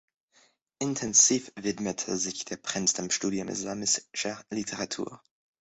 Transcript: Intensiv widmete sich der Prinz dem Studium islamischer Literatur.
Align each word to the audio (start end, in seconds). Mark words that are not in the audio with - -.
Intensiv 0.79 1.51
widmete 1.55 2.17
sich 2.17 2.43
der 2.43 2.57
Prinz 2.57 2.93
dem 2.93 3.11
Studium 3.11 3.49
islamischer 3.49 4.43
Literatur. 4.49 5.21